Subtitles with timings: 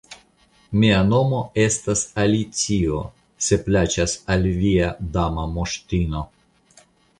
[0.83, 3.03] Mia nomo estas Alicio,
[3.49, 6.27] se plaĉas al via Dama Moŝtino.